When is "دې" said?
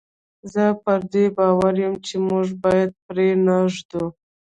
1.13-1.25